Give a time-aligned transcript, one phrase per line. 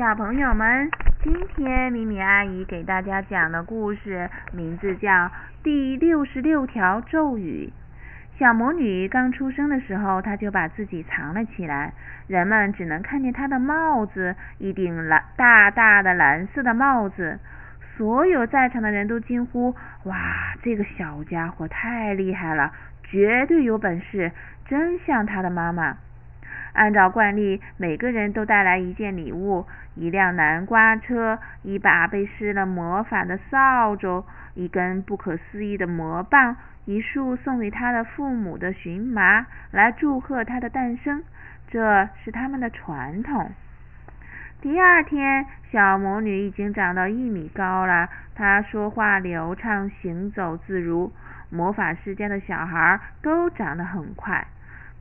[0.00, 0.90] 小朋友们，
[1.22, 5.10] 今天米米阿姨给大家讲的故事名字叫
[5.62, 7.70] 《第六十六条咒语》。
[8.38, 11.92] 小魔女刚出生的时候，她就把自己藏了起来，
[12.28, 17.38] 人们只能看见她的帽子，一顶蓝大大的蓝色的帽子。
[17.98, 20.16] 所有在场的人都惊呼：“哇，
[20.62, 22.72] 这个小家伙太厉害了，
[23.02, 24.32] 绝对有本事，
[24.66, 25.98] 真像他的妈妈。”
[26.72, 34.24] 按照惯例，每个人都带来一件礼物：一辆南瓜车，一把被施了魔法的扫帚，
[34.54, 41.22] 一根不可思议的魔棒，一束送给他的父母的荨麻，来祝贺他的诞生。
[41.68, 43.50] 这是他们的传统。
[44.60, 51.12] 第二天，小魔女已经长到一米高了，她说话流畅，行走自如。
[51.48, 54.46] 魔法世家的小孩都长得很快。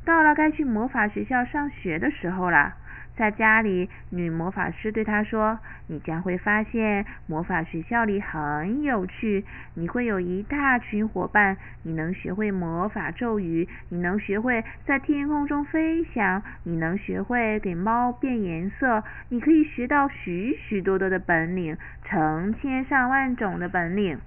[0.05, 2.73] 到了该去魔法学校上学的时候了，
[3.15, 24.17] 在家里，女魔法师对她说：“你将会发现魔法学校里很有趣，你会有一大群伙伴，你能学会魔法咒语，你能学会在天空中飞翔，你能学会给猫变颜色，你可以学到许许多多的本领，成千上万种的本领。”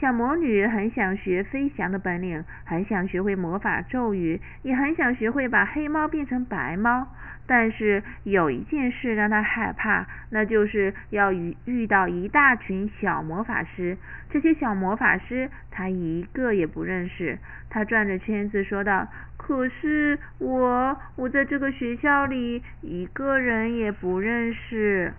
[0.00, 7.08] 小魔女很想学飞翔的本领，很想学会魔法咒语，也很想学会把黑猫变成白猫。
[7.48, 13.96] 但是有一件事让她害怕，那就是要遇遇到一大群小魔法师。
[14.30, 17.38] 这些小魔法师她一个也不认识。
[17.68, 25.12] 她转着圈子说道：“可是我，我在这个学校里一个人也不认识。”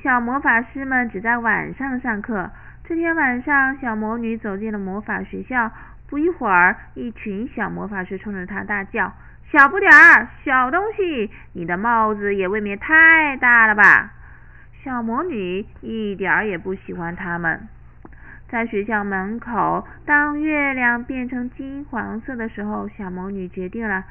[0.00, 2.50] 小魔法师们只在晚上上课。
[2.84, 5.72] 这天晚上，小魔女走进了魔法学校。
[6.08, 9.12] 不一会儿，一群小魔法师冲着她大叫
[9.50, 14.12] ：“小不点儿，小东西，你的帽子也未免太大了吧！”
[14.84, 17.66] 小魔女一点儿也不喜欢他们。
[18.48, 24.04] 在学校门口，当月亮变成金黄色的时候，小魔女决定了。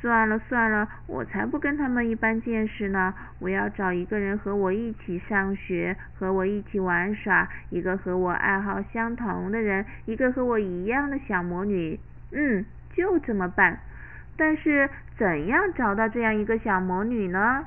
[0.00, 3.14] 算了算了，我才不跟他们一般见识呢！
[3.38, 11.98] 我要找一个人和我一起上学，和我一起玩耍，一个和我爱好相同的人，一个和我一样的小魔女。
[12.30, 12.64] 嗯，
[12.94, 13.78] 就这么办。
[14.36, 17.64] 但是怎样找到这样一个小魔女呢？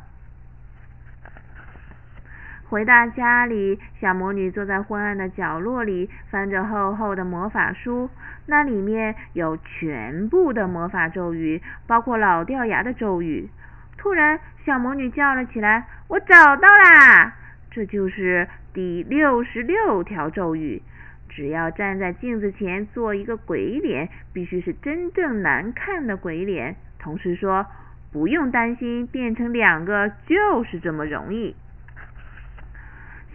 [2.69, 8.07] 回到家里，小魔女坐在昏暗的角落里，翻着厚厚的魔法书。
[8.45, 13.49] 那里面有全部的魔法咒语，包括老掉牙的咒语。
[13.97, 17.33] 突然，小魔女叫了起来：“我找到啦！
[17.71, 20.83] 这就是第六十六条咒语。
[21.27, 26.75] 只要站在镜子前做一个鬼脸，必须是真正难看的鬼脸。
[26.99, 27.65] 同时说，
[28.11, 31.55] 不用担心变成两个，就是这么容易。”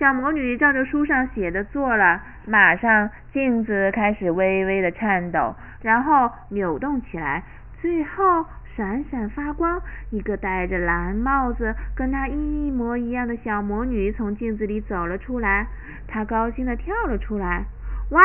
[0.04, 7.42] 小魔女照着书上写的做了，马上镜子开始微微的颤抖，然后扭动起来，
[7.80, 8.44] 最后
[8.76, 9.80] 闪闪发光。
[10.10, 15.68] 一个戴着蓝帽子、跟她一模一样的小魔女从镜子里走了出来，
[16.06, 17.64] 她高兴的跳了出来。
[18.10, 18.20] 哇！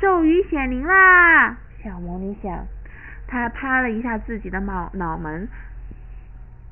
[0.00, 1.56] 咒语显灵啦！
[1.82, 2.64] 小魔女想，
[3.26, 5.48] 她拍了一下自己的脑脑门，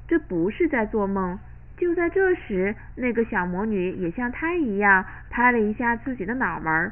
[0.07, 1.37] 这不是在做梦。
[1.77, 6.91] 就在这时，那个小魔女也像她一样拍了一下自己的脑门。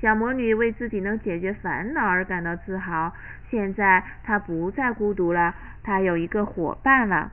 [0.00, 3.12] 小魔女为自己能解决烦恼而感到自豪。
[3.50, 7.32] 现在她不再孤独了，她有一个伙伴了。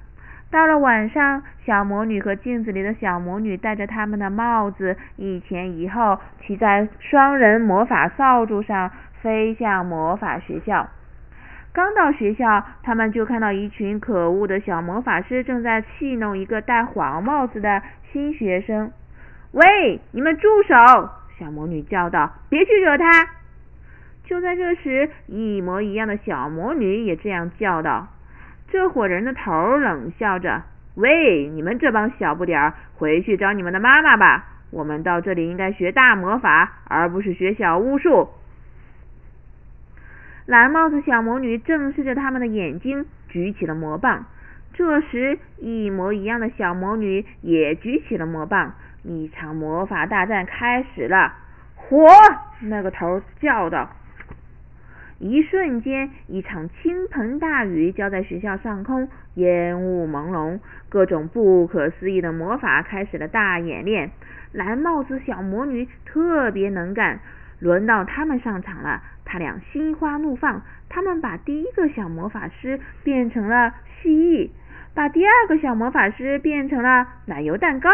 [0.49, 8.89] 到了晚上，小魔女和镜子里的小魔女戴着他们的帽子，一前一后骑在双人魔法扫帚上，
[9.21, 10.87] 飞向魔法学校。
[11.75, 17.81] 刚到学校，他们就看到一群可恶的小魔法师正在戏弄一个戴黄帽子的
[18.13, 18.93] 新学生。
[19.51, 21.09] 喂，你们住手！
[21.37, 23.27] 小魔女叫道：“别去惹他！”
[24.23, 28.07] 就在这时，一模一样的小魔女也这样叫道。
[28.69, 30.63] 这伙人的头冷笑着
[30.95, 34.45] ：“喂，你们这帮小不点儿，回去找你们的妈妈吧！
[34.71, 38.29] 我们到这里应该学大魔法，而不是学小巫术。”
[40.45, 44.25] 蓝帽子小魔女正视着他们的眼睛，举起了魔棒。
[44.73, 48.73] 这时，一模一样的小魔女也举起了魔棒。
[49.03, 51.33] 一场魔法大战开始了！
[51.75, 52.07] 火！
[52.61, 53.89] 那个头叫道。
[55.17, 60.59] 一瞬间，一场倾盆大雨浇在学校上空，烟雾朦胧，
[60.89, 64.11] 各种不可思议的魔法开始了大演练。
[64.51, 67.19] 蓝帽子小魔女特别能干。
[67.65, 70.61] 轮到他们上场了，他俩心花怒放。
[70.87, 74.51] 他们把第一个小魔法师变成了蜥蜴，
[74.93, 77.89] 把第二个小魔法师变成了奶油蛋糕，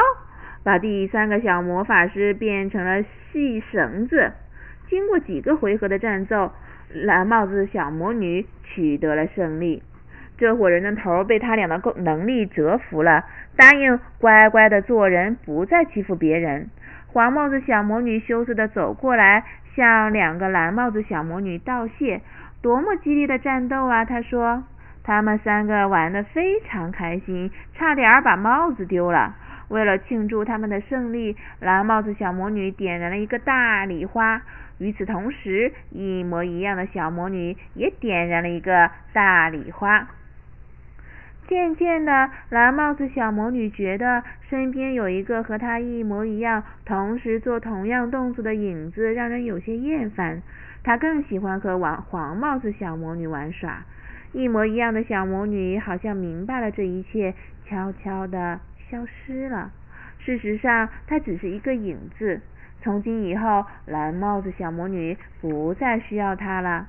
[0.63, 3.01] 把第三个小魔法师变成了
[3.31, 4.33] 细绳子。
[4.89, 6.51] 经过几个回合的战斗，
[6.93, 9.81] 蓝帽子小魔女取得了胜利。
[10.41, 16.67] 这伙人的头被他俩的够能力折服了，答应乖乖的做人，不再欺负别人。
[17.05, 19.43] 黄帽子小魔女羞涩的走过来，
[19.75, 22.21] 向两个蓝帽子小魔女道谢。
[22.59, 24.03] 多么激烈的战斗啊！
[24.03, 24.63] 她说。
[25.03, 29.35] 他们三个玩得非常开心，差点把帽子丢了。
[29.67, 34.41] 为了庆祝他们的胜利，蓝帽子小魔女点燃了一个大礼花。
[34.79, 40.07] 与此同时，一模一样的小魔女也点燃了一个大礼花。
[41.51, 50.41] 渐渐的，蓝帽子小魔女觉得身边有一个和她一模一样、同时做同样动作的影子，让人有些厌烦。
[50.81, 53.83] 她更喜欢和玩黄帽子小魔女玩耍。
[54.31, 57.33] 一模一样的小魔女好像明白了这一切，
[57.65, 59.71] 悄悄地消失了。
[60.19, 62.39] 事实上，她只是一个影子。
[62.81, 66.87] 从今以后，蓝帽子小魔女不再需要她了。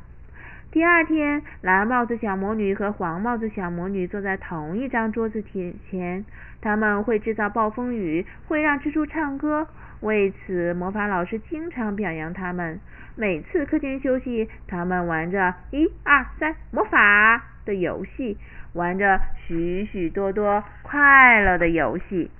[0.73, 6.25] 第二天，蓝帽子小魔女和黄帽子小魔女坐在同一张桌子前，
[6.63, 9.69] 他们会制造暴风雨，会让蜘蛛唱歌。
[10.01, 12.81] 为此，魔法老师经常表扬他们。
[13.17, 18.39] 每次课间休息，他们玩着一二三魔法的游戏，
[18.73, 22.31] 玩着许许多多快乐的游戏。